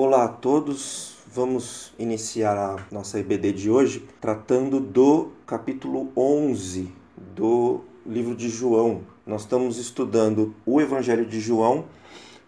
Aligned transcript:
Olá 0.00 0.26
a 0.26 0.28
todos, 0.28 1.16
vamos 1.26 1.92
iniciar 1.98 2.56
a 2.56 2.86
nossa 2.88 3.18
IBD 3.18 3.50
de 3.50 3.68
hoje 3.68 4.08
tratando 4.20 4.78
do 4.78 5.32
capítulo 5.44 6.12
11 6.16 6.92
do 7.34 7.80
livro 8.06 8.36
de 8.36 8.48
João. 8.48 9.00
Nós 9.26 9.40
estamos 9.40 9.76
estudando 9.76 10.54
o 10.64 10.80
Evangelho 10.80 11.26
de 11.26 11.40
João 11.40 11.86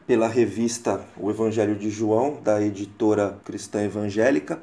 pela 0.07 0.29
revista 0.29 1.05
O 1.19 1.29
Evangelho 1.29 1.75
de 1.75 1.91
João, 1.91 2.39
da 2.41 2.63
editora 2.63 3.41
Cristã 3.45 3.83
Evangélica, 3.83 4.63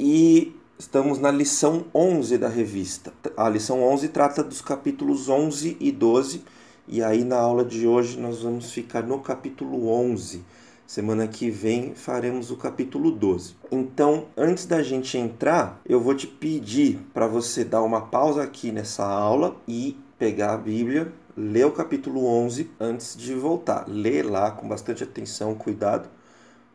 e 0.00 0.56
estamos 0.78 1.18
na 1.18 1.30
lição 1.30 1.84
11 1.94 2.38
da 2.38 2.48
revista. 2.48 3.12
A 3.36 3.50
lição 3.50 3.82
11 3.82 4.08
trata 4.08 4.42
dos 4.42 4.62
capítulos 4.62 5.28
11 5.28 5.76
e 5.78 5.92
12, 5.92 6.42
e 6.88 7.02
aí 7.02 7.22
na 7.22 7.36
aula 7.36 7.62
de 7.62 7.86
hoje 7.86 8.18
nós 8.18 8.40
vamos 8.40 8.72
ficar 8.72 9.02
no 9.02 9.18
capítulo 9.18 9.90
11. 9.90 10.42
Semana 10.92 11.26
que 11.26 11.48
vem 11.48 11.94
faremos 11.94 12.50
o 12.50 12.56
capítulo 12.58 13.10
12. 13.10 13.56
Então, 13.70 14.26
antes 14.36 14.66
da 14.66 14.82
gente 14.82 15.16
entrar, 15.16 15.80
eu 15.88 15.98
vou 15.98 16.14
te 16.14 16.26
pedir 16.26 16.98
para 17.14 17.26
você 17.26 17.64
dar 17.64 17.80
uma 17.80 18.02
pausa 18.02 18.42
aqui 18.42 18.70
nessa 18.70 19.02
aula 19.02 19.56
e 19.66 19.98
pegar 20.18 20.52
a 20.52 20.58
Bíblia 20.58 21.10
lê 21.34 21.64
o 21.64 21.72
capítulo 21.72 22.26
11 22.26 22.70
antes 22.78 23.16
de 23.16 23.32
voltar. 23.32 23.86
Lê 23.88 24.22
lá 24.22 24.50
com 24.50 24.68
bastante 24.68 25.02
atenção, 25.02 25.54
cuidado. 25.54 26.10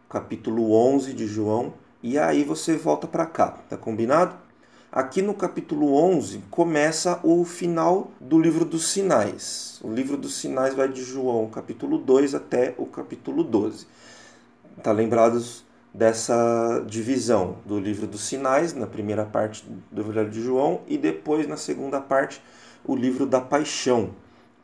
Capítulo 0.09 0.73
11 0.73 1.13
de 1.13 1.27
João. 1.27 1.76
E 2.02 2.18
aí 2.18 2.43
você 2.43 2.76
volta 2.76 3.05
para 3.05 3.27
cá, 3.27 3.59
tá 3.70 3.77
combinado? 3.77 4.35
Aqui 4.91 5.21
no 5.21 5.35
capítulo 5.35 5.93
11 5.93 6.45
começa 6.49 7.20
o 7.21 7.45
final 7.45 8.09
do 8.20 8.40
livro 8.40 8.65
dos 8.65 8.88
sinais. 8.88 9.79
O 9.84 9.93
livro 9.93 10.18
dos 10.18 10.34
sinais 10.38 10.73
vai 10.73 10.88
de 10.88 11.04
João, 11.04 11.48
capítulo 11.51 11.99
2 11.99 12.34
até 12.34 12.73
o 12.79 12.85
capítulo 12.88 13.43
12. 13.43 13.85
Tá 14.83 14.91
lembrados 14.91 15.65
dessa 15.91 16.83
divisão 16.85 17.57
do 17.65 17.79
livro 17.79 18.05
dos 18.05 18.21
sinais, 18.21 18.73
na 18.73 18.85
primeira 18.85 19.25
parte 19.25 19.65
do 19.91 20.01
Evangelho 20.01 20.29
de 20.29 20.41
João, 20.41 20.81
e 20.87 20.97
depois, 20.97 21.47
na 21.47 21.57
segunda 21.57 21.99
parte, 21.99 22.41
o 22.85 22.95
livro 22.95 23.25
da 23.25 23.41
paixão, 23.41 24.11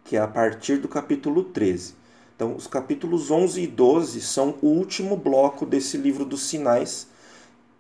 que 0.04 0.16
é 0.16 0.20
a 0.20 0.28
partir 0.28 0.78
do 0.78 0.88
capítulo 0.88 1.44
13. 1.44 1.96
Então, 2.36 2.56
os 2.56 2.68
capítulos 2.68 3.32
11 3.32 3.62
e 3.62 3.68
12 3.68 4.22
são 4.22 4.56
o 4.62 4.68
último 4.68 5.18
bloco 5.18 5.66
desse 5.66 5.98
livro 5.98 6.26
dos 6.26 6.44
sinais 6.44 7.08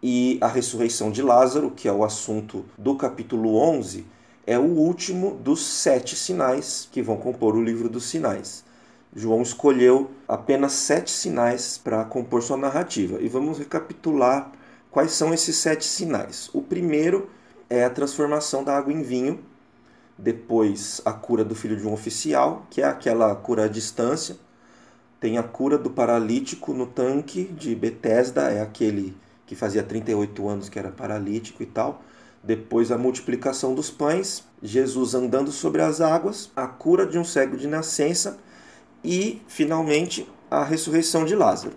e 0.01 0.37
a 0.41 0.47
ressurreição 0.47 1.11
de 1.11 1.21
Lázaro, 1.21 1.69
que 1.69 1.87
é 1.87 1.93
o 1.93 2.03
assunto 2.03 2.65
do 2.77 2.95
capítulo 2.95 3.55
11, 3.57 4.05
é 4.45 4.57
o 4.57 4.63
último 4.63 5.35
dos 5.35 5.63
sete 5.63 6.15
sinais 6.15 6.87
que 6.91 7.01
vão 7.01 7.17
compor 7.17 7.55
o 7.55 7.63
livro 7.63 7.87
dos 7.87 8.05
sinais. 8.05 8.65
João 9.15 9.43
escolheu 9.43 10.09
apenas 10.27 10.73
sete 10.73 11.11
sinais 11.11 11.77
para 11.77 12.03
compor 12.05 12.41
sua 12.41 12.57
narrativa. 12.57 13.21
E 13.21 13.27
vamos 13.27 13.59
recapitular 13.59 14.51
quais 14.89 15.11
são 15.11 15.33
esses 15.33 15.55
sete 15.55 15.85
sinais. 15.85 16.49
O 16.53 16.61
primeiro 16.61 17.29
é 17.69 17.83
a 17.83 17.89
transformação 17.89 18.63
da 18.63 18.75
água 18.75 18.91
em 18.91 19.03
vinho, 19.03 19.39
depois 20.17 21.01
a 21.05 21.11
cura 21.11 21.43
do 21.43 21.55
filho 21.55 21.77
de 21.77 21.87
um 21.87 21.93
oficial, 21.93 22.65
que 22.69 22.81
é 22.81 22.85
aquela 22.85 23.35
cura 23.35 23.65
à 23.65 23.67
distância. 23.67 24.35
Tem 25.19 25.37
a 25.37 25.43
cura 25.43 25.77
do 25.77 25.89
paralítico 25.89 26.73
no 26.73 26.87
tanque 26.87 27.45
de 27.45 27.75
Betesda, 27.75 28.51
é 28.51 28.61
aquele 28.61 29.15
que 29.45 29.55
fazia 29.55 29.83
38 29.83 30.47
anos 30.47 30.69
que 30.69 30.79
era 30.79 30.91
paralítico 30.91 31.61
e 31.61 31.65
tal. 31.65 32.01
Depois 32.43 32.91
a 32.91 32.97
multiplicação 32.97 33.73
dos 33.73 33.89
pães, 33.89 34.43
Jesus 34.61 35.13
andando 35.13 35.51
sobre 35.51 35.81
as 35.81 36.01
águas, 36.01 36.51
a 36.55 36.67
cura 36.67 37.05
de 37.05 37.17
um 37.17 37.23
cego 37.23 37.55
de 37.55 37.67
nascença 37.67 38.37
e, 39.03 39.41
finalmente, 39.47 40.27
a 40.49 40.63
ressurreição 40.63 41.25
de 41.25 41.35
Lázaro. 41.35 41.75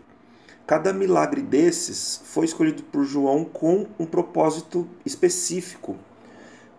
Cada 0.67 0.93
milagre 0.93 1.43
desses 1.43 2.21
foi 2.25 2.45
escolhido 2.45 2.83
por 2.83 3.05
João 3.05 3.45
com 3.45 3.87
um 3.99 4.06
propósito 4.06 4.89
específico 5.05 5.97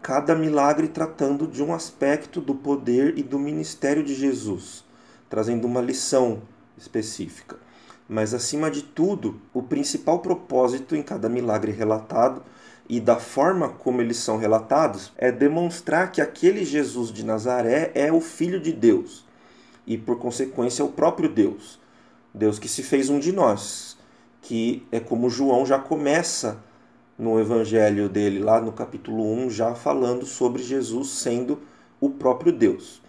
cada 0.08 0.34
milagre 0.34 0.88
tratando 0.88 1.46
de 1.46 1.62
um 1.62 1.74
aspecto 1.74 2.40
do 2.40 2.56
poder 2.56 3.18
e 3.18 3.24
do 3.24 3.38
ministério 3.38 4.02
de 4.02 4.16
Jesus, 4.16 4.86
trazendo 5.30 5.68
uma 5.68 5.82
lição 5.82 6.42
específica. 6.78 7.58
Mas, 8.08 8.34
acima 8.34 8.72
de 8.72 8.84
tudo, 8.84 9.42
o 9.54 9.62
principal 9.62 10.20
propósito 10.20 10.96
em 10.96 11.04
cada 11.04 11.28
milagre 11.28 11.74
relatado 11.74 12.42
e 12.88 13.02
da 13.02 13.18
forma 13.18 13.68
como 13.68 14.00
eles 14.00 14.16
são 14.16 14.38
relatados 14.38 15.12
é 15.18 15.30
demonstrar 15.30 16.10
que 16.10 16.22
aquele 16.22 16.64
Jesus 16.64 17.12
de 17.12 17.26
Nazaré 17.26 17.92
é 17.94 18.10
o 18.10 18.22
Filho 18.22 18.62
de 18.62 18.72
Deus 18.72 19.27
e, 19.88 19.98
por 19.98 20.20
consequência, 20.20 20.84
o 20.84 20.92
próprio 20.92 21.30
Deus. 21.30 21.80
Deus 22.34 22.60
que 22.60 22.68
se 22.68 22.84
fez 22.84 23.10
um 23.10 23.20
de 23.20 23.32
nós, 23.32 23.98
que 24.42 24.86
é 24.92 25.00
como 25.00 25.30
João 25.30 25.66
já 25.66 25.80
começa 25.80 26.62
no 27.18 27.40
evangelho 27.40 28.08
dele, 28.08 28.40
lá 28.40 28.62
no 28.62 28.72
capítulo 28.72 29.24
1, 29.46 29.50
já 29.50 29.74
falando 29.74 30.26
sobre 30.26 30.62
Jesus 30.62 31.10
sendo 31.10 31.60
o 32.00 32.10
próprio 32.10 32.52
Deus. 32.52 33.02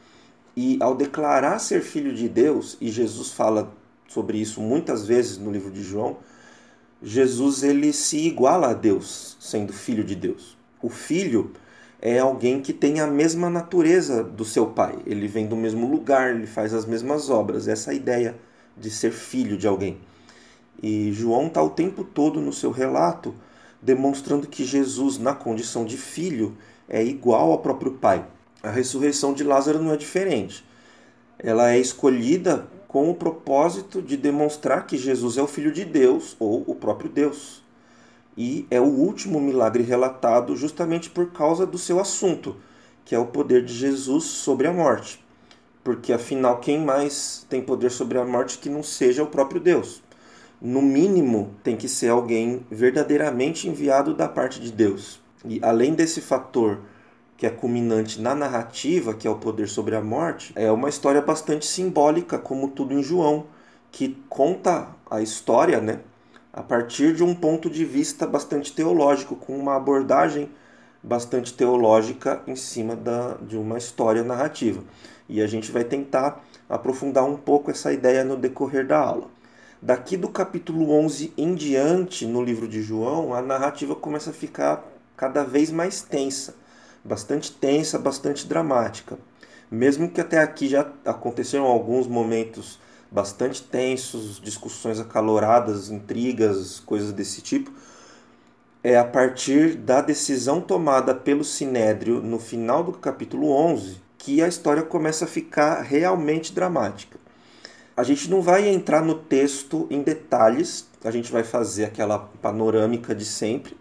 E 0.56 0.78
ao 0.80 0.94
declarar 0.94 1.58
ser 1.58 1.82
filho 1.82 2.14
de 2.14 2.28
Deus, 2.28 2.76
e 2.80 2.90
Jesus 2.90 3.32
fala 3.32 3.72
sobre 4.08 4.38
isso 4.38 4.60
muitas 4.60 5.06
vezes 5.06 5.36
no 5.36 5.50
livro 5.50 5.70
de 5.70 5.82
João, 5.82 6.16
Jesus 7.02 7.62
ele 7.62 7.92
se 7.92 8.18
iguala 8.26 8.70
a 8.70 8.74
Deus, 8.74 9.36
sendo 9.38 9.72
filho 9.72 10.02
de 10.02 10.16
Deus. 10.16 10.56
O 10.82 10.88
filho 10.88 11.52
é 12.00 12.18
alguém 12.18 12.60
que 12.60 12.72
tem 12.72 13.00
a 13.00 13.06
mesma 13.06 13.50
natureza 13.50 14.22
do 14.22 14.44
seu 14.44 14.66
pai. 14.66 14.98
Ele 15.06 15.26
vem 15.26 15.46
do 15.46 15.56
mesmo 15.56 15.88
lugar, 15.88 16.34
ele 16.34 16.46
faz 16.46 16.72
as 16.72 16.84
mesmas 16.84 17.28
obras. 17.28 17.66
Essa 17.66 17.92
é 17.92 17.96
ideia 17.96 18.36
de 18.76 18.90
ser 18.90 19.10
filho 19.10 19.56
de 19.56 19.66
alguém. 19.66 19.98
E 20.80 21.12
João 21.12 21.48
está 21.48 21.62
o 21.62 21.70
tempo 21.70 22.04
todo 22.04 22.40
no 22.40 22.52
seu 22.52 22.70
relato 22.70 23.34
demonstrando 23.80 24.46
que 24.46 24.64
Jesus, 24.64 25.18
na 25.18 25.34
condição 25.34 25.84
de 25.84 25.96
filho, 25.96 26.56
é 26.88 27.02
igual 27.04 27.52
ao 27.52 27.58
próprio 27.58 27.92
Pai. 27.92 28.24
A 28.62 28.70
ressurreição 28.70 29.32
de 29.32 29.44
Lázaro 29.44 29.80
não 29.80 29.92
é 29.92 29.96
diferente. 29.96 30.64
Ela 31.38 31.72
é 31.72 31.78
escolhida 31.78 32.66
com 32.88 33.08
o 33.10 33.14
propósito 33.14 34.02
de 34.02 34.16
demonstrar 34.16 34.86
que 34.86 34.96
Jesus 34.96 35.36
é 35.36 35.42
o 35.42 35.46
Filho 35.46 35.70
de 35.70 35.84
Deus 35.84 36.34
ou 36.40 36.64
o 36.66 36.74
próprio 36.74 37.10
Deus. 37.10 37.62
E 38.38 38.66
é 38.70 38.80
o 38.80 38.84
último 38.84 39.38
milagre 39.38 39.82
relatado 39.82 40.56
justamente 40.56 41.10
por 41.10 41.32
causa 41.32 41.66
do 41.66 41.76
seu 41.76 42.00
assunto, 42.00 42.56
que 43.04 43.14
é 43.14 43.18
o 43.18 43.26
poder 43.26 43.62
de 43.62 43.74
Jesus 43.74 44.24
sobre 44.24 44.66
a 44.66 44.72
morte. 44.72 45.22
Porque 45.84 46.12
afinal, 46.12 46.58
quem 46.58 46.78
mais 46.78 47.44
tem 47.50 47.60
poder 47.60 47.90
sobre 47.90 48.16
a 48.16 48.24
morte 48.24 48.58
que 48.58 48.70
não 48.70 48.82
seja 48.82 49.22
o 49.22 49.26
próprio 49.26 49.60
Deus? 49.60 50.02
no 50.60 50.82
mínimo, 50.82 51.54
tem 51.62 51.76
que 51.76 51.88
ser 51.88 52.08
alguém 52.08 52.66
verdadeiramente 52.70 53.68
enviado 53.68 54.12
da 54.12 54.28
parte 54.28 54.60
de 54.60 54.72
Deus. 54.72 55.20
E 55.44 55.60
além 55.62 55.94
desse 55.94 56.20
fator 56.20 56.80
que 57.36 57.46
é 57.46 57.50
culminante 57.50 58.20
na 58.20 58.34
narrativa, 58.34 59.14
que 59.14 59.28
é 59.28 59.30
o 59.30 59.36
poder 59.36 59.68
sobre 59.68 59.94
a 59.94 60.00
morte, 60.00 60.52
é 60.56 60.70
uma 60.72 60.88
história 60.88 61.22
bastante 61.22 61.64
simbólica, 61.64 62.36
como 62.36 62.68
tudo 62.68 62.92
em 62.92 63.02
João, 63.02 63.46
que 63.92 64.20
conta 64.28 64.88
a 65.08 65.22
história, 65.22 65.80
né, 65.80 66.00
a 66.52 66.62
partir 66.62 67.14
de 67.14 67.22
um 67.22 67.34
ponto 67.34 67.68
de 67.68 67.84
vista 67.84 68.26
bastante 68.26 68.72
teológico, 68.72 69.36
com 69.36 69.56
uma 69.56 69.76
abordagem 69.76 70.48
bastante 71.02 71.54
teológica 71.54 72.42
em 72.46 72.56
cima 72.56 72.96
da, 72.96 73.34
de 73.34 73.56
uma 73.56 73.78
história 73.78 74.24
narrativa. 74.24 74.82
E 75.28 75.40
a 75.40 75.46
gente 75.46 75.70
vai 75.70 75.84
tentar 75.84 76.42
aprofundar 76.68 77.24
um 77.24 77.36
pouco 77.36 77.70
essa 77.70 77.92
ideia 77.92 78.24
no 78.24 78.36
decorrer 78.36 78.86
da 78.86 78.98
aula. 78.98 79.28
Daqui 79.80 80.16
do 80.16 80.28
capítulo 80.28 80.90
11 80.90 81.32
em 81.36 81.54
diante, 81.54 82.26
no 82.26 82.42
livro 82.42 82.66
de 82.66 82.82
João, 82.82 83.32
a 83.32 83.40
narrativa 83.40 83.94
começa 83.94 84.30
a 84.30 84.32
ficar 84.32 84.84
cada 85.16 85.44
vez 85.44 85.70
mais 85.70 86.02
tensa, 86.02 86.56
bastante 87.04 87.52
tensa, 87.52 87.98
bastante 87.98 88.46
dramática. 88.46 89.18
Mesmo 89.70 90.10
que 90.10 90.20
até 90.20 90.38
aqui 90.38 90.66
já 90.66 90.90
aconteceram 91.04 91.64
alguns 91.64 92.06
momentos 92.06 92.80
bastante 93.10 93.62
tensos, 93.62 94.40
discussões 94.40 95.00
acaloradas, 95.00 95.90
intrigas, 95.90 96.80
coisas 96.80 97.12
desse 97.12 97.40
tipo, 97.40 97.72
é 98.82 98.96
a 98.96 99.04
partir 99.04 99.74
da 99.74 100.00
decisão 100.00 100.60
tomada 100.60 101.14
pelo 101.14 101.44
Sinédrio 101.44 102.22
no 102.22 102.38
final 102.38 102.84
do 102.84 102.92
capítulo 102.92 103.50
11 103.50 104.08
que 104.18 104.42
a 104.42 104.48
história 104.48 104.82
começa 104.82 105.24
a 105.24 105.28
ficar 105.28 105.80
realmente 105.80 106.52
dramática. 106.52 107.18
A 107.96 108.02
gente 108.02 108.30
não 108.30 108.42
vai 108.42 108.68
entrar 108.68 109.02
no 109.02 109.14
texto 109.14 109.86
em 109.90 110.02
detalhes, 110.02 110.86
a 111.02 111.10
gente 111.10 111.32
vai 111.32 111.42
fazer 111.42 111.84
aquela 111.84 112.18
panorâmica 112.18 113.14
de 113.14 113.24
sempre 113.24 113.76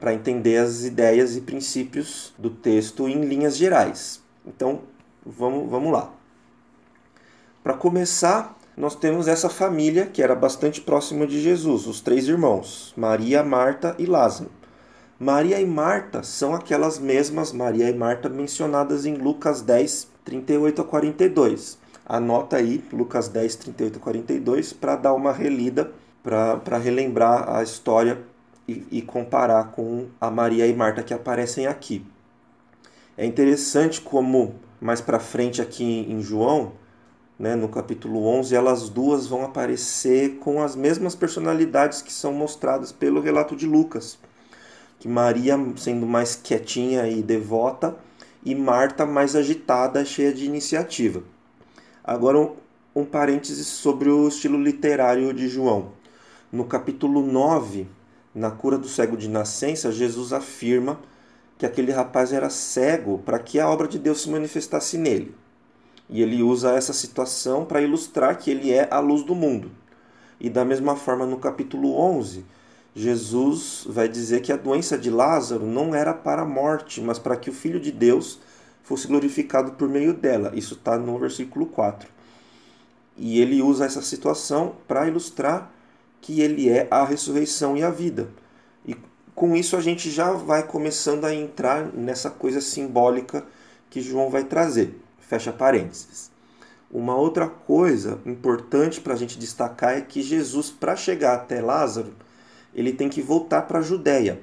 para 0.00 0.14
entender 0.14 0.56
as 0.56 0.84
ideias 0.84 1.36
e 1.36 1.40
princípios 1.40 2.32
do 2.38 2.50
texto 2.50 3.08
em 3.08 3.24
linhas 3.24 3.56
gerais. 3.56 4.22
Então, 4.46 4.80
vamos, 5.24 5.70
vamos 5.70 5.92
lá. 5.92 6.15
Para 7.66 7.74
começar, 7.74 8.56
nós 8.76 8.94
temos 8.94 9.26
essa 9.26 9.48
família 9.48 10.06
que 10.06 10.22
era 10.22 10.36
bastante 10.36 10.80
próxima 10.80 11.26
de 11.26 11.40
Jesus, 11.40 11.88
os 11.88 12.00
três 12.00 12.28
irmãos, 12.28 12.94
Maria, 12.96 13.42
Marta 13.42 13.96
e 13.98 14.06
Lázaro. 14.06 14.52
Maria 15.18 15.60
e 15.60 15.66
Marta 15.66 16.22
são 16.22 16.54
aquelas 16.54 17.00
mesmas 17.00 17.52
Maria 17.52 17.90
e 17.90 17.92
Marta 17.92 18.28
mencionadas 18.28 19.04
em 19.04 19.16
Lucas 19.16 19.62
10, 19.62 20.06
38 20.24 20.80
a 20.80 20.84
42. 20.84 21.76
Anota 22.06 22.54
aí 22.54 22.84
Lucas 22.92 23.26
10, 23.26 23.56
38 23.56 23.96
a 23.96 24.00
42 24.00 24.72
para 24.72 24.94
dar 24.94 25.14
uma 25.14 25.32
relida, 25.32 25.90
para 26.22 26.78
relembrar 26.78 27.52
a 27.52 27.64
história 27.64 28.22
e, 28.68 28.86
e 28.92 29.02
comparar 29.02 29.72
com 29.72 30.06
a 30.20 30.30
Maria 30.30 30.68
e 30.68 30.72
Marta 30.72 31.02
que 31.02 31.12
aparecem 31.12 31.66
aqui. 31.66 32.06
É 33.18 33.26
interessante 33.26 34.00
como 34.00 34.54
mais 34.80 35.00
para 35.00 35.18
frente 35.18 35.60
aqui 35.60 36.06
em 36.08 36.22
João, 36.22 36.70
né, 37.38 37.54
no 37.54 37.68
capítulo 37.68 38.26
11, 38.26 38.54
elas 38.54 38.88
duas 38.88 39.26
vão 39.26 39.44
aparecer 39.44 40.36
com 40.38 40.62
as 40.62 40.74
mesmas 40.74 41.14
personalidades 41.14 42.00
que 42.00 42.12
são 42.12 42.32
mostradas 42.32 42.92
pelo 42.92 43.20
relato 43.20 43.54
de 43.54 43.66
Lucas. 43.66 44.18
Que 44.98 45.06
Maria 45.06 45.58
sendo 45.76 46.06
mais 46.06 46.34
quietinha 46.34 47.06
e 47.06 47.22
devota 47.22 47.94
e 48.42 48.54
Marta 48.54 49.04
mais 49.04 49.36
agitada, 49.36 50.04
cheia 50.04 50.32
de 50.32 50.46
iniciativa. 50.46 51.22
Agora 52.02 52.38
um, 52.38 52.56
um 52.94 53.04
parêntese 53.04 53.64
sobre 53.64 54.08
o 54.08 54.28
estilo 54.28 54.62
literário 54.62 55.34
de 55.34 55.48
João. 55.48 55.92
No 56.50 56.64
capítulo 56.64 57.20
9, 57.20 57.86
na 58.34 58.50
cura 58.50 58.78
do 58.78 58.88
cego 58.88 59.16
de 59.16 59.28
nascença, 59.28 59.92
Jesus 59.92 60.32
afirma 60.32 61.00
que 61.58 61.66
aquele 61.66 61.92
rapaz 61.92 62.32
era 62.32 62.48
cego 62.48 63.18
para 63.18 63.38
que 63.38 63.60
a 63.60 63.68
obra 63.68 63.88
de 63.88 63.98
Deus 63.98 64.22
se 64.22 64.30
manifestasse 64.30 64.96
nele. 64.96 65.34
E 66.08 66.22
ele 66.22 66.42
usa 66.42 66.72
essa 66.72 66.92
situação 66.92 67.64
para 67.64 67.82
ilustrar 67.82 68.38
que 68.38 68.50
ele 68.50 68.72
é 68.72 68.88
a 68.90 69.00
luz 69.00 69.24
do 69.24 69.34
mundo. 69.34 69.70
E 70.40 70.48
da 70.48 70.64
mesma 70.64 70.94
forma, 70.96 71.26
no 71.26 71.38
capítulo 71.38 71.98
11, 71.98 72.44
Jesus 72.94 73.86
vai 73.88 74.08
dizer 74.08 74.40
que 74.40 74.52
a 74.52 74.56
doença 74.56 74.96
de 74.96 75.10
Lázaro 75.10 75.66
não 75.66 75.94
era 75.94 76.14
para 76.14 76.42
a 76.42 76.46
morte, 76.46 77.00
mas 77.00 77.18
para 77.18 77.36
que 77.36 77.50
o 77.50 77.52
Filho 77.52 77.80
de 77.80 77.90
Deus 77.90 78.38
fosse 78.82 79.06
glorificado 79.06 79.72
por 79.72 79.88
meio 79.88 80.14
dela. 80.14 80.52
Isso 80.54 80.74
está 80.74 80.96
no 80.96 81.18
versículo 81.18 81.66
4. 81.66 82.08
E 83.16 83.40
ele 83.40 83.60
usa 83.60 83.84
essa 83.84 84.00
situação 84.00 84.76
para 84.86 85.08
ilustrar 85.08 85.72
que 86.20 86.40
ele 86.40 86.68
é 86.68 86.86
a 86.90 87.04
ressurreição 87.04 87.76
e 87.76 87.82
a 87.82 87.90
vida. 87.90 88.28
E 88.86 88.96
com 89.34 89.56
isso 89.56 89.76
a 89.76 89.80
gente 89.80 90.10
já 90.10 90.32
vai 90.32 90.62
começando 90.62 91.24
a 91.24 91.34
entrar 91.34 91.92
nessa 91.92 92.30
coisa 92.30 92.60
simbólica 92.60 93.44
que 93.90 94.00
João 94.00 94.30
vai 94.30 94.44
trazer. 94.44 94.98
Fecha 95.28 95.52
parênteses. 95.52 96.30
Uma 96.88 97.16
outra 97.16 97.48
coisa 97.48 98.20
importante 98.24 99.00
para 99.00 99.14
a 99.14 99.16
gente 99.16 99.36
destacar 99.36 99.98
é 99.98 100.00
que 100.00 100.22
Jesus, 100.22 100.70
para 100.70 100.94
chegar 100.94 101.34
até 101.34 101.60
Lázaro, 101.60 102.14
ele 102.72 102.92
tem 102.92 103.08
que 103.08 103.20
voltar 103.20 103.62
para 103.62 103.80
a 103.80 103.82
Judéia. 103.82 104.40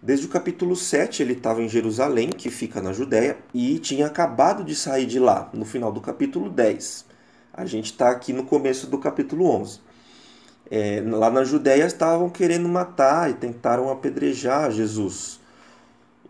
Desde 0.00 0.26
o 0.26 0.28
capítulo 0.28 0.76
7 0.76 1.20
ele 1.20 1.32
estava 1.32 1.60
em 1.60 1.68
Jerusalém, 1.68 2.28
que 2.28 2.48
fica 2.48 2.80
na 2.80 2.92
Judéia, 2.92 3.38
e 3.52 3.80
tinha 3.80 4.06
acabado 4.06 4.62
de 4.62 4.76
sair 4.76 5.04
de 5.04 5.18
lá, 5.18 5.50
no 5.52 5.64
final 5.64 5.90
do 5.90 6.00
capítulo 6.00 6.48
10. 6.48 7.06
A 7.52 7.66
gente 7.66 7.86
está 7.86 8.10
aqui 8.10 8.32
no 8.32 8.44
começo 8.44 8.86
do 8.86 8.98
capítulo 8.98 9.46
11. 9.46 9.80
É, 10.70 11.02
lá 11.04 11.28
na 11.28 11.42
Judéia 11.42 11.84
estavam 11.84 12.30
querendo 12.30 12.68
matar 12.68 13.28
e 13.28 13.34
tentaram 13.34 13.90
apedrejar 13.90 14.70
Jesus. 14.70 15.39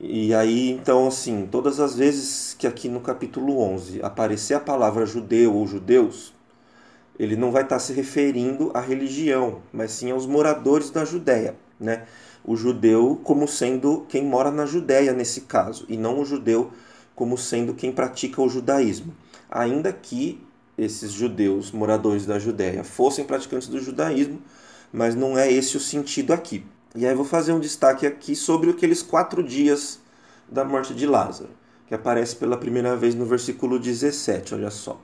E 0.03 0.33
aí, 0.33 0.71
então, 0.71 1.07
assim, 1.07 1.47
todas 1.47 1.79
as 1.79 1.95
vezes 1.95 2.57
que 2.59 2.67
aqui 2.67 2.89
no 2.89 3.01
capítulo 3.01 3.61
11 3.61 4.01
aparecer 4.03 4.55
a 4.55 4.61
palavra 4.61 5.05
judeu 5.05 5.55
ou 5.55 5.67
judeus, 5.67 6.33
ele 7.19 7.37
não 7.37 7.53
vai 7.53 7.65
estar 7.65 7.79
se 7.79 7.93
referindo 7.93 8.71
à 8.73 8.81
religião, 8.81 9.61
mas 9.71 9.93
sim 9.93 10.11
aos 10.11 10.25
moradores 10.25 10.89
da 10.89 11.05
Judéia, 11.05 11.55
né? 11.79 12.07
O 12.43 12.57
judeu 12.57 13.21
como 13.23 13.47
sendo 13.47 14.07
quem 14.09 14.25
mora 14.25 14.51
na 14.51 14.65
Judéia 14.65 15.13
nesse 15.13 15.43
caso, 15.43 15.85
e 15.87 15.99
não 15.99 16.19
o 16.19 16.25
judeu 16.25 16.71
como 17.15 17.37
sendo 17.37 17.75
quem 17.75 17.93
pratica 17.93 18.41
o 18.41 18.49
judaísmo. 18.49 19.15
Ainda 19.51 19.93
que 19.93 20.41
esses 20.79 21.13
judeus 21.13 21.73
moradores 21.73 22.25
da 22.25 22.39
Judéia 22.39 22.83
fossem 22.85 23.27
praticantes 23.27 23.69
do 23.69 23.79
judaísmo, 23.79 24.41
mas 24.91 25.15
não 25.15 25.37
é 25.37 25.53
esse 25.53 25.77
o 25.77 25.81
sentido 25.81 26.33
aqui. 26.33 26.65
E 26.95 27.07
aí 27.07 27.15
vou 27.15 27.25
fazer 27.25 27.53
um 27.53 27.61
destaque 27.61 28.05
aqui 28.05 28.35
sobre 28.35 28.71
aqueles 28.71 29.01
quatro 29.01 29.45
dias 29.45 30.01
da 30.49 30.65
morte 30.65 30.93
de 30.93 31.07
Lázaro, 31.07 31.51
que 31.87 31.95
aparece 31.95 32.35
pela 32.35 32.57
primeira 32.57 32.97
vez 32.97 33.15
no 33.15 33.25
versículo 33.25 33.79
17, 33.79 34.55
olha 34.55 34.71
só. 34.71 35.01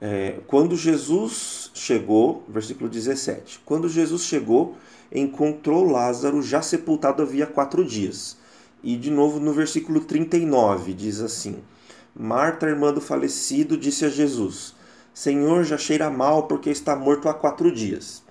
É, 0.00 0.38
quando 0.46 0.76
Jesus 0.76 1.72
chegou, 1.74 2.44
versículo 2.48 2.88
17, 2.88 3.60
quando 3.64 3.88
Jesus 3.88 4.22
chegou, 4.22 4.76
encontrou 5.12 5.84
Lázaro 5.84 6.40
já 6.40 6.62
sepultado 6.62 7.22
havia 7.22 7.46
quatro 7.46 7.84
dias. 7.84 8.36
E 8.80 8.96
de 8.96 9.10
novo 9.10 9.40
no 9.40 9.52
versículo 9.52 10.00
39 10.00 10.94
diz 10.94 11.20
assim: 11.20 11.58
Marta, 12.14 12.66
irmã 12.66 12.92
do 12.92 13.00
falecido, 13.00 13.76
disse 13.76 14.04
a 14.04 14.08
Jesus: 14.08 14.76
Senhor, 15.12 15.64
já 15.64 15.76
cheira 15.76 16.08
mal 16.08 16.44
porque 16.44 16.70
está 16.70 16.94
morto 16.94 17.28
há 17.28 17.34
quatro 17.34 17.72
dias. 17.72 18.22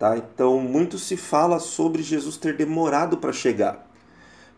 Tá? 0.00 0.16
Então, 0.16 0.58
muito 0.58 0.98
se 0.98 1.14
fala 1.14 1.58
sobre 1.58 2.02
Jesus 2.02 2.38
ter 2.38 2.56
demorado 2.56 3.18
para 3.18 3.34
chegar, 3.34 3.86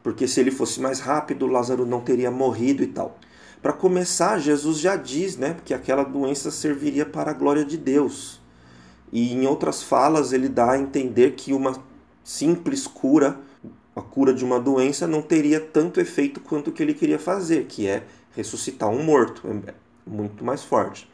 porque 0.01 0.29
se 0.29 0.39
ele 0.39 0.53
fosse 0.53 0.81
mais 0.81 1.01
rápido, 1.01 1.49
Lázaro 1.49 1.85
não 1.85 2.01
teria 2.01 2.31
morrido 2.31 2.81
e 2.81 2.87
tal. 2.87 3.19
Para 3.61 3.73
começar, 3.73 4.39
Jesus 4.39 4.79
já 4.79 4.95
diz 4.95 5.37
né, 5.37 5.57
que 5.65 5.75
aquela 5.75 6.05
doença 6.05 6.53
serviria 6.53 7.05
para 7.05 7.33
a 7.33 7.35
glória 7.35 7.65
de 7.65 7.77
Deus. 7.77 8.41
E 9.11 9.35
em 9.35 9.45
outras 9.45 9.83
falas, 9.83 10.33
ele 10.33 10.49
dá 10.49 10.71
a 10.71 10.79
entender 10.79 11.33
que 11.33 11.53
uma 11.53 11.75
simples 12.23 12.87
cura, 12.87 13.37
a 13.97 14.01
cura 14.01 14.33
de 14.33 14.45
uma 14.45 14.61
doença, 14.61 15.09
não 15.09 15.23
teria 15.23 15.59
tanto 15.59 16.01
efeito 16.01 16.39
quanto 16.39 16.71
o 16.71 16.73
que 16.73 16.85
ele 16.85 16.95
queria 16.95 17.19
fazer, 17.19 17.65
que 17.65 17.89
é 17.89 18.05
ressuscitar 18.37 18.89
um 18.89 19.03
morto. 19.03 19.43
É 19.67 19.75
muito 20.07 20.45
mais 20.45 20.63
forte. 20.63 21.11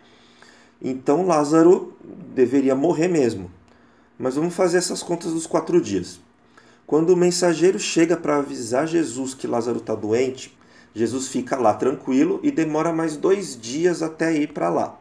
Então 0.82 1.26
Lázaro 1.26 1.96
deveria 2.34 2.74
morrer 2.74 3.08
mesmo. 3.08 3.56
Mas 4.18 4.34
vamos 4.34 4.54
fazer 4.54 4.78
essas 4.78 5.02
contas 5.02 5.32
dos 5.32 5.46
quatro 5.46 5.80
dias. 5.80 6.20
Quando 6.86 7.10
o 7.10 7.16
mensageiro 7.16 7.78
chega 7.78 8.16
para 8.16 8.38
avisar 8.38 8.86
Jesus 8.86 9.34
que 9.34 9.46
Lázaro 9.46 9.78
está 9.78 9.94
doente, 9.94 10.56
Jesus 10.94 11.28
fica 11.28 11.56
lá 11.56 11.74
tranquilo 11.74 12.40
e 12.42 12.50
demora 12.50 12.92
mais 12.92 13.16
dois 13.16 13.58
dias 13.60 14.02
até 14.02 14.34
ir 14.34 14.52
para 14.52 14.68
lá. 14.68 14.98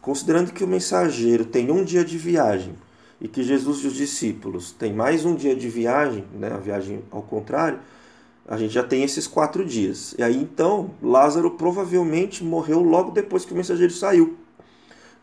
Considerando 0.00 0.52
que 0.52 0.64
o 0.64 0.68
mensageiro 0.68 1.44
tem 1.44 1.70
um 1.70 1.84
dia 1.84 2.04
de 2.04 2.16
viagem 2.16 2.74
e 3.20 3.28
que 3.28 3.42
Jesus 3.42 3.80
e 3.80 3.86
os 3.86 3.94
discípulos 3.94 4.72
têm 4.72 4.92
mais 4.92 5.24
um 5.24 5.34
dia 5.34 5.54
de 5.54 5.68
viagem, 5.68 6.24
né, 6.32 6.52
a 6.52 6.58
viagem 6.58 7.02
ao 7.10 7.22
contrário, 7.22 7.80
a 8.46 8.56
gente 8.56 8.72
já 8.72 8.82
tem 8.82 9.02
esses 9.02 9.26
quatro 9.26 9.64
dias. 9.64 10.14
E 10.18 10.22
aí 10.22 10.36
então 10.36 10.90
Lázaro 11.02 11.50
provavelmente 11.52 12.44
morreu 12.44 12.80
logo 12.80 13.10
depois 13.10 13.44
que 13.44 13.52
o 13.52 13.56
mensageiro 13.56 13.92
saiu. 13.92 14.36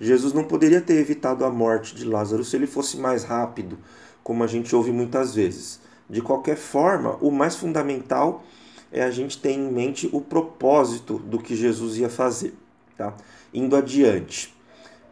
Jesus 0.02 0.34
não 0.34 0.44
poderia 0.44 0.82
ter 0.82 0.96
evitado 0.96 1.46
a 1.46 1.50
morte 1.52 1.94
de 1.94 2.06
Lázaro 2.06 2.44
se 2.44 2.56
ele 2.56 2.66
fosse 2.66 2.98
mais 2.98 3.24
rápido, 3.24 3.78
como 4.24 4.44
a 4.44 4.48
gente 4.48 4.76
ouve 4.76 4.92
muitas 4.92 5.36
vezes. 5.36 5.80
De 6.10 6.24
qualquer 6.24 6.58
forma, 6.58 7.18
o 7.22 7.30
mais 7.30 7.56
fundamental 7.56 8.44
é 8.92 9.04
a 9.04 9.12
gente 9.12 9.40
ter 9.40 9.52
em 9.52 9.72
mente 9.72 10.10
o 10.12 10.20
propósito 10.20 11.20
do 11.20 11.38
que 11.38 11.56
Jesus 11.56 11.98
ia 11.98 12.10
fazer. 12.10 12.56
Tá? 12.98 13.16
Indo 13.54 13.76
adiante. 13.76 14.52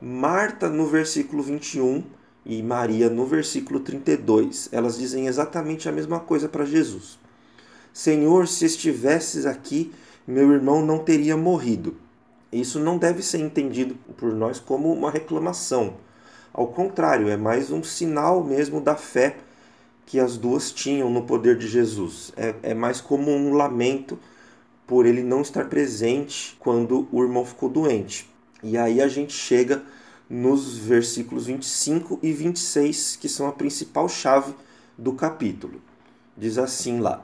Marta, 0.02 0.68
no 0.68 0.88
versículo 0.88 1.44
21, 1.44 2.04
e 2.44 2.64
Maria, 2.64 3.12
no 3.12 3.28
versículo 3.28 3.82
32, 3.82 4.70
elas 4.72 4.98
dizem 4.98 5.28
exatamente 5.28 5.88
a 5.88 5.92
mesma 5.92 6.20
coisa 6.20 6.50
para 6.50 6.66
Jesus: 6.66 7.20
Senhor, 7.94 8.48
se 8.48 8.66
estivesses 8.66 9.46
aqui, 9.46 9.94
meu 10.26 10.52
irmão 10.52 10.84
não 10.84 10.98
teria 10.98 11.38
morrido. 11.38 11.96
Isso 12.52 12.80
não 12.80 12.98
deve 12.98 13.22
ser 13.22 13.40
entendido 13.40 13.96
por 14.18 14.34
nós 14.34 14.60
como 14.60 14.92
uma 14.92 15.12
reclamação. 15.12 15.98
Ao 16.52 16.68
contrário, 16.68 17.30
é 17.30 17.38
mais 17.38 17.72
um 17.72 17.84
sinal 17.84 18.44
mesmo 18.44 18.82
da 18.82 18.96
fé 18.96 19.38
que 20.06 20.20
as 20.20 20.36
duas 20.36 20.72
tinham 20.72 21.10
no 21.10 21.24
poder 21.24 21.56
de 21.56 21.68
Jesus. 21.68 22.34
É, 22.36 22.56
é 22.64 22.74
mais 22.74 23.00
como 23.00 23.30
um 23.30 23.54
lamento 23.54 24.18
por 24.88 25.06
ele 25.06 25.22
não 25.22 25.42
estar 25.42 25.66
presente 25.66 26.58
quando 26.60 27.08
o 27.12 27.22
irmão 27.22 27.46
ficou 27.46 27.70
doente. 27.70 28.28
E 28.64 28.76
aí 28.76 29.00
a 29.00 29.08
gente 29.08 29.34
chega 29.34 29.84
nos 30.28 30.78
versículos 30.78 31.46
25 31.46 32.20
e 32.24 32.32
26, 32.32 33.16
que 33.18 33.30
são 33.30 33.48
a 33.48 33.52
principal 33.52 34.10
chave 34.10 34.56
do 34.98 35.14
capítulo. 35.14 35.80
Diz 36.36 36.58
assim 36.58 37.00
lá: 37.00 37.24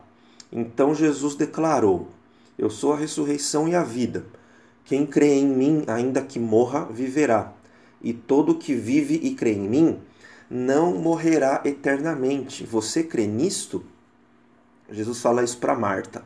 Então 0.52 0.94
Jesus 0.94 1.34
declarou: 1.34 2.08
Eu 2.56 2.70
sou 2.70 2.94
a 2.94 2.98
ressurreição 2.98 3.68
e 3.68 3.74
a 3.74 3.84
vida. 3.84 4.26
Quem 4.86 5.04
crê 5.06 5.40
em 5.40 5.48
mim, 5.48 5.84
ainda 5.88 6.22
que 6.22 6.38
morra, 6.38 6.86
viverá. 6.86 7.52
E 8.02 8.14
todo 8.14 8.56
que 8.56 8.76
vive 8.76 9.16
e 9.16 9.34
crê 9.34 9.54
em 9.54 9.68
mim, 9.68 10.00
não 10.48 10.94
morrerá 10.94 11.62
eternamente. 11.66 12.64
Você 12.64 13.04
crê 13.04 13.26
nisto? 13.26 13.84
Jesus 14.90 15.20
fala 15.20 15.44
isso 15.44 15.58
para 15.58 15.76
Marta. 15.76 16.24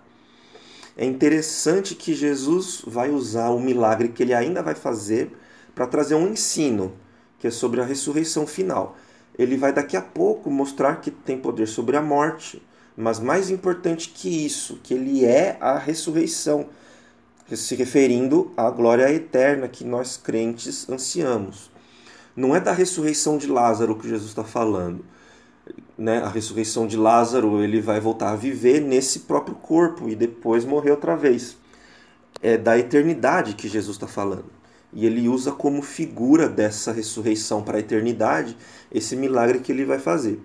É 0.97 1.05
interessante 1.05 1.95
que 1.95 2.13
Jesus 2.13 2.83
vai 2.85 3.09
usar 3.09 3.51
o 3.51 3.59
milagre 3.61 4.09
que 4.09 4.23
ele 4.23 4.33
ainda 4.33 4.61
vai 4.61 4.75
fazer 4.75 5.31
para 5.73 5.87
trazer 5.87 6.15
um 6.15 6.27
ensino, 6.27 6.91
que 7.39 7.47
é 7.47 7.51
sobre 7.51 7.79
a 7.79 7.85
ressurreição 7.85 8.45
final. 8.45 8.97
Ele 9.37 9.55
vai 9.55 9.71
daqui 9.71 9.95
a 9.95 10.01
pouco 10.01 10.51
mostrar 10.51 10.97
que 10.97 11.09
tem 11.09 11.37
poder 11.37 11.67
sobre 11.67 11.95
a 11.95 12.01
morte, 12.01 12.61
mas 12.97 13.17
mais 13.17 13.49
importante 13.49 14.09
que 14.09 14.45
isso, 14.45 14.81
que 14.83 14.93
ele 14.93 15.23
é 15.23 15.55
a 15.61 15.77
ressurreição 15.77 16.67
se 17.55 17.75
referindo 17.75 18.51
à 18.55 18.69
glória 18.69 19.11
eterna 19.11 19.67
que 19.67 19.83
nós 19.83 20.17
crentes 20.17 20.89
ansiamos. 20.89 21.71
Não 22.35 22.55
é 22.55 22.59
da 22.59 22.71
ressurreição 22.71 23.37
de 23.37 23.47
Lázaro 23.47 23.95
que 23.95 24.07
Jesus 24.07 24.29
está 24.29 24.43
falando. 24.43 25.03
Né? 25.97 26.19
A 26.19 26.29
ressurreição 26.29 26.87
de 26.87 26.95
Lázaro, 26.95 27.61
ele 27.61 27.81
vai 27.81 27.99
voltar 27.99 28.31
a 28.31 28.35
viver 28.35 28.79
nesse 28.79 29.19
próprio 29.21 29.55
corpo 29.55 30.07
e 30.07 30.15
depois 30.15 30.63
morrer 30.65 30.91
outra 30.91 31.15
vez. 31.15 31.57
É 32.41 32.57
da 32.57 32.77
eternidade 32.77 33.55
que 33.55 33.67
Jesus 33.67 33.97
está 33.97 34.07
falando. 34.07 34.45
E 34.93 35.05
ele 35.05 35.27
usa 35.27 35.51
como 35.51 35.81
figura 35.81 36.47
dessa 36.47 36.91
ressurreição 36.91 37.61
para 37.61 37.77
a 37.77 37.79
eternidade 37.79 38.57
esse 38.91 39.15
milagre 39.15 39.59
que 39.59 39.71
ele 39.71 39.85
vai 39.85 39.99
fazer. 39.99 40.41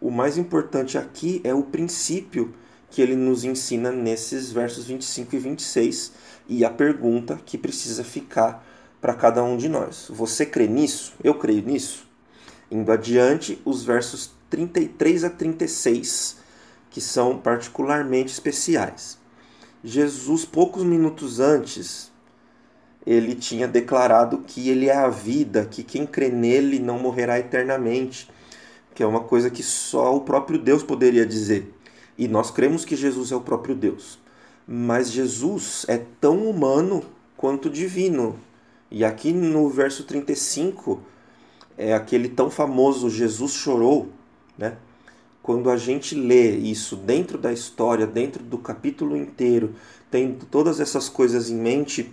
O 0.00 0.10
mais 0.10 0.38
importante 0.38 0.96
aqui 0.96 1.40
é 1.42 1.52
o 1.52 1.62
princípio 1.62 2.54
que 2.90 3.02
ele 3.02 3.16
nos 3.16 3.44
ensina 3.44 3.90
nesses 3.90 4.52
versos 4.52 4.86
25 4.86 5.34
e 5.34 5.38
26 5.38 6.12
e 6.48 6.64
a 6.64 6.70
pergunta 6.70 7.38
que 7.44 7.58
precisa 7.58 8.04
ficar 8.04 8.64
para 9.00 9.14
cada 9.14 9.42
um 9.42 9.56
de 9.56 9.68
nós. 9.68 10.06
Você 10.10 10.46
crê 10.46 10.66
nisso? 10.66 11.14
Eu 11.22 11.34
creio 11.34 11.62
nisso? 11.62 12.06
Indo 12.70 12.90
adiante, 12.90 13.60
os 13.64 13.84
versos 13.84 14.32
33 14.50 15.24
a 15.24 15.30
36, 15.30 16.38
que 16.90 17.00
são 17.00 17.38
particularmente 17.38 18.32
especiais. 18.32 19.18
Jesus, 19.84 20.44
poucos 20.44 20.82
minutos 20.82 21.38
antes, 21.38 22.10
ele 23.06 23.34
tinha 23.36 23.68
declarado 23.68 24.38
que 24.38 24.68
ele 24.68 24.88
é 24.88 24.96
a 24.96 25.08
vida, 25.08 25.64
que 25.64 25.84
quem 25.84 26.04
crê 26.04 26.28
nele 26.28 26.80
não 26.80 26.98
morrerá 26.98 27.38
eternamente, 27.38 28.28
que 28.94 29.02
é 29.02 29.06
uma 29.06 29.20
coisa 29.20 29.50
que 29.50 29.62
só 29.62 30.16
o 30.16 30.22
próprio 30.22 30.58
Deus 30.58 30.82
poderia 30.82 31.24
dizer. 31.24 31.72
E 32.18 32.26
nós 32.26 32.50
cremos 32.50 32.84
que 32.84 32.96
Jesus 32.96 33.30
é 33.32 33.36
o 33.36 33.40
próprio 33.40 33.74
Deus. 33.74 34.18
Mas 34.66 35.10
Jesus 35.10 35.84
é 35.88 35.98
tão 36.20 36.48
humano 36.48 37.04
quanto 37.36 37.70
divino. 37.70 38.38
E 38.90 39.04
aqui 39.04 39.32
no 39.32 39.68
verso 39.68 40.04
35 40.04 41.00
é 41.76 41.92
aquele 41.92 42.28
tão 42.28 42.50
famoso 42.50 43.10
Jesus 43.10 43.52
chorou, 43.52 44.08
né? 44.56 44.76
Quando 45.42 45.70
a 45.70 45.76
gente 45.76 46.14
lê 46.14 46.56
isso 46.56 46.96
dentro 46.96 47.38
da 47.38 47.52
história, 47.52 48.06
dentro 48.06 48.42
do 48.42 48.58
capítulo 48.58 49.16
inteiro, 49.16 49.74
tendo 50.10 50.44
todas 50.46 50.80
essas 50.80 51.08
coisas 51.08 51.50
em 51.50 51.54
mente, 51.54 52.12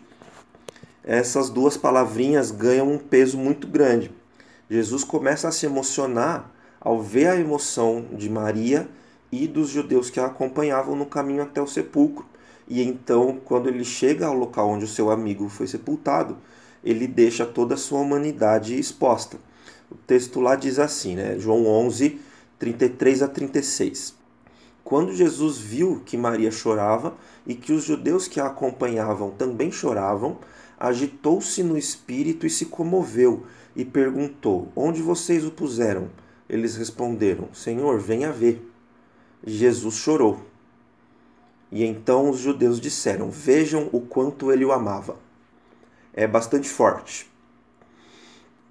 essas 1.03 1.49
duas 1.49 1.75
palavrinhas 1.75 2.51
ganham 2.51 2.91
um 2.91 2.99
peso 2.99 3.37
muito 3.37 3.67
grande. 3.67 4.11
Jesus 4.69 5.03
começa 5.03 5.47
a 5.47 5.51
se 5.51 5.65
emocionar 5.65 6.51
ao 6.79 7.01
ver 7.01 7.27
a 7.27 7.39
emoção 7.39 8.05
de 8.11 8.29
Maria 8.29 8.87
e 9.33 9.47
dos 9.47 9.69
judeus 9.69 10.11
que 10.11 10.19
a 10.19 10.27
acompanhavam 10.27 10.95
no 10.95 11.07
caminho 11.07 11.41
até 11.41 11.59
o 11.59 11.65
sepulcro. 11.65 12.25
E 12.67 12.83
então, 12.83 13.39
quando 13.43 13.67
ele 13.67 13.83
chega 13.83 14.27
ao 14.27 14.35
local 14.35 14.69
onde 14.69 14.85
o 14.85 14.87
seu 14.87 15.09
amigo 15.09 15.49
foi 15.49 15.65
sepultado, 15.65 16.37
ele 16.83 17.07
deixa 17.07 17.45
toda 17.45 17.73
a 17.73 17.77
sua 17.77 17.99
humanidade 17.99 18.77
exposta. 18.77 19.37
O 19.89 19.95
texto 19.95 20.39
lá 20.39 20.55
diz 20.55 20.77
assim, 20.77 21.15
né? 21.15 21.37
João 21.39 21.65
11, 21.65 22.19
33 22.59 23.23
a 23.23 23.27
36. 23.27 24.15
Quando 24.83 25.13
Jesus 25.13 25.57
viu 25.57 26.01
que 26.05 26.17
Maria 26.17 26.51
chorava 26.51 27.15
e 27.47 27.55
que 27.55 27.73
os 27.73 27.83
judeus 27.83 28.27
que 28.27 28.39
a 28.39 28.47
acompanhavam 28.47 29.31
também 29.31 29.71
choravam, 29.71 30.37
agitou-se 30.79 31.63
no 31.63 31.77
espírito 31.77 32.45
e 32.45 32.49
se 32.49 32.65
comoveu 32.65 33.45
e 33.75 33.83
perguntou: 33.83 34.67
Onde 34.75 35.01
vocês 35.01 35.45
o 35.45 35.51
puseram? 35.51 36.09
Eles 36.49 36.75
responderam: 36.75 37.47
Senhor, 37.53 37.99
venha 37.99 38.31
ver. 38.31 38.72
Jesus 39.45 39.95
chorou. 39.95 40.39
E 41.71 41.83
então 41.83 42.29
os 42.29 42.39
judeus 42.39 42.79
disseram: 42.79 43.29
Vejam 43.29 43.89
o 43.91 43.99
quanto 43.99 44.51
ele 44.51 44.63
o 44.63 44.71
amava. 44.71 45.17
É 46.13 46.27
bastante 46.27 46.69
forte. 46.69 47.29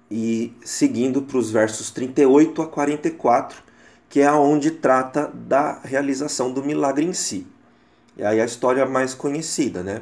E 0.09 0.53
seguindo 0.63 1.21
para 1.21 1.37
os 1.37 1.51
versos 1.51 1.91
38 1.91 2.61
a 2.61 2.67
44, 2.67 3.61
que 4.09 4.21
é 4.21 4.31
onde 4.31 4.71
trata 4.71 5.27
da 5.33 5.79
realização 5.83 6.51
do 6.51 6.63
milagre 6.63 7.05
em 7.05 7.13
si. 7.13 7.45
E 8.15 8.23
aí 8.23 8.39
a 8.39 8.45
história 8.45 8.85
mais 8.85 9.13
conhecida, 9.13 9.83
né? 9.83 10.01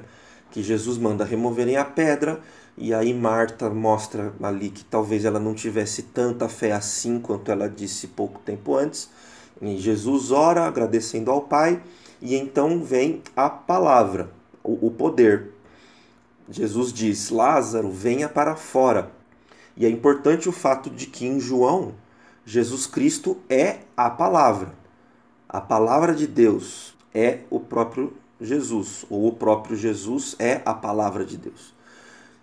Que 0.52 0.62
Jesus 0.62 0.98
manda 0.98 1.24
removerem 1.24 1.78
a 1.78 1.86
pedra, 1.86 2.42
e 2.78 2.94
aí 2.94 3.14
Marta 3.14 3.70
mostra 3.70 4.34
ali 4.44 4.70
que 4.70 4.84
talvez 4.84 5.26
ela 5.26 5.40
não 5.40 5.54
tivesse 5.54 6.04
tanta 6.04 6.48
fé 6.48 6.74
assim 6.74 7.20
quanto 7.20 7.52
ela 7.52 7.70
disse 7.70 8.08
pouco 8.08 8.40
tempo 8.40 8.76
antes 8.76 9.10
e 9.62 9.78
Jesus 9.78 10.32
ora 10.32 10.66
agradecendo 10.66 11.30
ao 11.30 11.42
Pai 11.42 11.82
e 12.22 12.36
então 12.36 12.84
vem 12.84 13.22
a 13.36 13.50
palavra, 13.50 14.32
o, 14.64 14.88
o 14.88 14.92
poder. 14.92 15.52
Jesus 16.50 16.92
diz: 16.92 17.30
Lázaro, 17.30 17.92
venha 17.92 18.28
para 18.28 18.56
fora. 18.56 19.12
E 19.78 19.86
é 19.86 19.90
importante 19.90 20.50
o 20.50 20.52
fato 20.52 20.90
de 20.90 21.06
que 21.06 21.26
em 21.26 21.40
João, 21.40 21.94
Jesus 22.46 22.86
Cristo 22.86 23.38
é 23.50 23.80
a 23.96 24.10
palavra. 24.10 24.74
A 25.48 25.62
palavra 25.62 26.14
de 26.14 26.28
Deus 26.28 26.96
é 27.14 27.40
o 27.50 27.60
próprio 27.60 28.14
Jesus, 28.40 29.06
ou 29.10 29.28
o 29.28 29.34
próprio 29.34 29.78
Jesus 29.78 30.36
é 30.40 30.62
a 30.66 30.74
palavra 30.74 31.24
de 31.24 31.38
Deus. 31.38 31.74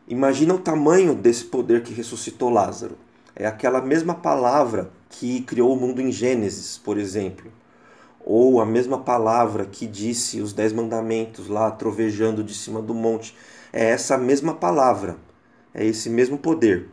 Imagina 0.07 0.55
o 0.55 0.59
tamanho 0.59 1.15
desse 1.15 1.45
poder 1.45 1.83
que 1.83 1.93
ressuscitou 1.93 2.49
Lázaro. 2.49 2.97
É 3.39 3.47
aquela 3.47 3.81
mesma 3.81 4.17
palavra 4.17 4.91
que 5.09 5.43
criou 5.43 5.73
o 5.73 5.77
mundo 5.81 6.03
em 6.03 6.11
Gênesis, 6.11 6.77
por 6.77 6.99
exemplo. 6.99 7.53
Ou 8.19 8.61
a 8.61 8.67
mesma 8.67 8.99
palavra 8.99 9.65
que 9.65 9.87
disse 9.87 10.41
os 10.41 10.53
Dez 10.53 10.73
Mandamentos 10.73 11.47
lá 11.47 11.71
trovejando 11.71 12.43
de 12.43 12.53
cima 12.53 12.83
do 12.83 12.93
monte. 12.93 13.37
É 13.73 13.91
essa 13.91 14.19
mesma 14.19 14.55
palavra, 14.55 15.17
é 15.73 15.87
esse 15.87 16.11
mesmo 16.11 16.37
poder. 16.37 16.89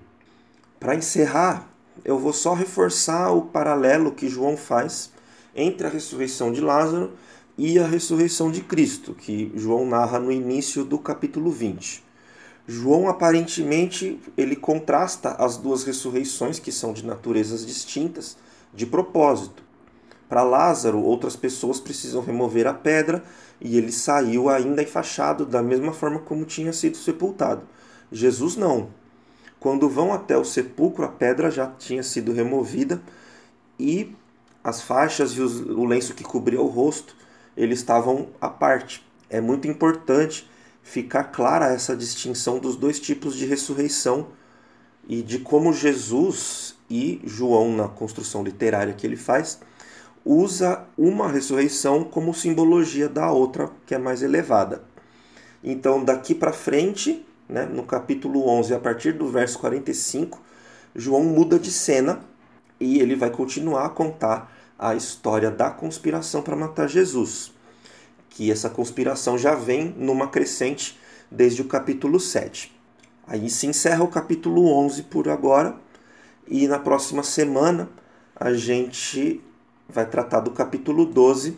Para 0.79 0.93
encerrar, 0.93 1.67
eu 2.03 2.19
vou 2.19 2.31
só 2.31 2.53
reforçar 2.53 3.31
o 3.31 3.41
paralelo 3.41 4.11
que 4.11 4.29
João 4.29 4.55
faz 4.55 5.11
entre 5.55 5.87
a 5.87 5.89
ressurreição 5.89 6.51
de 6.51 6.61
Lázaro 6.61 7.13
e 7.57 7.79
a 7.79 7.87
ressurreição 7.87 8.51
de 8.51 8.61
Cristo, 8.61 9.15
que 9.15 9.51
João 9.55 9.83
narra 9.83 10.19
no 10.19 10.31
início 10.31 10.85
do 10.85 10.99
capítulo 10.99 11.49
20. 11.49 12.04
João 12.67 13.07
aparentemente 13.07 14.19
ele 14.35 14.55
contrasta 14.55 15.31
as 15.31 15.55
duas 15.55 15.83
ressurreições 15.83 16.57
que 16.57 16.71
são 16.71 16.93
de 16.93 17.05
naturezas 17.05 17.65
distintas, 17.65 18.37
de 18.73 18.85
propósito. 18.85 19.63
Para 20.27 20.41
Lázaro, 20.41 20.99
outras 20.99 21.35
pessoas 21.35 21.79
precisam 21.79 22.23
remover 22.23 22.65
a 22.65 22.73
pedra 22.73 23.23
e 23.61 23.77
ele 23.77 23.91
saiu 23.91 24.49
ainda 24.49 24.81
enfaixado 24.81 25.45
da 25.45 25.61
mesma 25.61 25.93
forma 25.93 26.19
como 26.19 26.43
tinha 26.43 26.73
sido 26.73 26.97
sepultado. 26.97 27.61
Jesus 28.11 28.55
não. 28.55 28.89
Quando 29.59 29.87
vão 29.87 30.11
até 30.11 30.35
o 30.37 30.43
sepulcro, 30.43 31.05
a 31.05 31.07
pedra 31.07 31.51
já 31.51 31.67
tinha 31.67 32.01
sido 32.01 32.33
removida 32.33 33.01
e 33.79 34.15
as 34.63 34.81
faixas 34.81 35.33
e 35.33 35.41
o 35.41 35.85
lenço 35.85 36.15
que 36.15 36.23
cobria 36.23 36.59
o 36.59 36.67
rosto, 36.67 37.15
eles 37.55 37.79
estavam 37.79 38.29
à 38.41 38.49
parte. 38.49 39.05
É 39.29 39.39
muito 39.39 39.67
importante 39.67 40.49
ficar 40.85 41.25
clara 41.25 41.73
essa 41.73 41.95
distinção 41.95 42.59
dos 42.59 42.75
dois 42.75 42.99
tipos 42.99 43.35
de 43.35 43.43
ressurreição 43.43 44.27
e 45.09 45.23
de 45.23 45.39
como 45.39 45.73
Jesus 45.73 46.75
e 46.87 47.19
João, 47.25 47.75
na 47.75 47.87
construção 47.87 48.43
literária 48.43 48.93
que 48.93 49.05
ele 49.05 49.17
faz, 49.17 49.59
usa 50.23 50.85
uma 50.95 51.27
ressurreição 51.27 52.03
como 52.03 52.35
simbologia 52.35 53.09
da 53.09 53.31
outra, 53.31 53.71
que 53.87 53.95
é 53.95 53.97
mais 53.97 54.21
elevada. 54.21 54.83
Então, 55.63 56.03
daqui 56.03 56.35
para 56.35 56.53
frente, 56.53 57.25
né, 57.49 57.65
no 57.65 57.83
capítulo 57.83 58.47
11, 58.47 58.75
a 58.75 58.79
partir 58.79 59.13
do 59.13 59.27
verso 59.27 59.57
45, 59.57 60.39
João 60.95 61.23
muda 61.23 61.57
de 61.57 61.71
cena 61.71 62.21
e 62.79 62.99
ele 62.99 63.15
vai 63.15 63.31
continuar 63.31 63.85
a 63.87 63.89
contar 63.89 64.55
a 64.77 64.93
história 64.93 65.49
da 65.49 65.71
conspiração 65.71 66.43
para 66.43 66.55
matar 66.55 66.87
Jesus 66.87 67.55
que 68.35 68.51
essa 68.51 68.69
conspiração 68.69 69.37
já 69.37 69.55
vem 69.55 69.95
numa 69.97 70.27
crescente 70.27 70.99
desde 71.31 71.61
o 71.61 71.65
capítulo 71.65 72.19
7. 72.19 72.75
Aí 73.25 73.49
se 73.49 73.65
encerra 73.65 74.03
o 74.03 74.09
capítulo 74.09 74.67
11 74.67 75.03
por 75.03 75.29
agora, 75.29 75.77
e 76.45 76.67
na 76.67 76.77
próxima 76.77 77.23
semana 77.23 77.89
a 78.35 78.53
gente 78.53 79.41
vai 79.87 80.05
tratar 80.05 80.41
do 80.41 80.51
capítulo 80.51 81.05
12, 81.05 81.57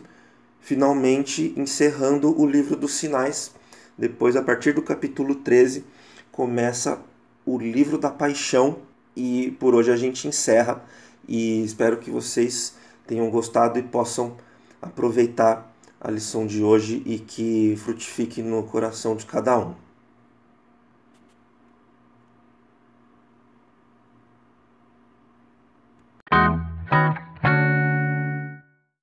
finalmente 0.60 1.52
encerrando 1.56 2.40
o 2.40 2.46
livro 2.46 2.76
dos 2.76 2.92
sinais. 2.94 3.52
Depois, 3.98 4.36
a 4.36 4.42
partir 4.42 4.72
do 4.72 4.80
capítulo 4.80 5.34
13, 5.34 5.84
começa 6.30 7.00
o 7.44 7.58
livro 7.58 7.98
da 7.98 8.08
paixão, 8.08 8.78
e 9.16 9.50
por 9.58 9.74
hoje 9.74 9.90
a 9.90 9.96
gente 9.96 10.28
encerra. 10.28 10.84
E 11.26 11.64
espero 11.64 11.96
que 11.96 12.08
vocês 12.08 12.74
tenham 13.04 13.28
gostado 13.30 13.80
e 13.80 13.82
possam 13.82 14.36
aproveitar 14.80 15.68
a 16.00 16.10
lição 16.10 16.46
de 16.46 16.62
hoje 16.62 17.02
e 17.04 17.18
que 17.18 17.76
frutifique 17.76 18.42
no 18.42 18.62
coração 18.62 19.16
de 19.16 19.26
cada 19.26 19.58
um. 19.58 19.87